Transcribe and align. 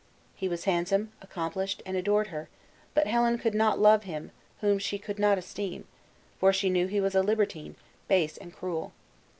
He 0.33 0.47
was 0.49 0.63
handsome, 0.63 1.11
accomplished, 1.21 1.83
and 1.85 1.95
adored 1.95 2.29
her; 2.29 2.49
but 2.95 3.05
Helen 3.05 3.37
could 3.37 3.53
not 3.53 3.77
love 3.79 4.01
him 4.01 4.31
whom 4.59 4.79
she 4.79 4.97
could 4.97 5.19
not 5.19 5.37
esteem, 5.37 5.85
for 6.39 6.51
she 6.51 6.71
knew 6.71 6.87
he 6.87 6.99
was 6.99 7.13
libertine, 7.13 7.75
base 8.07 8.35
and 8.35 8.51
cruel. 8.51 8.93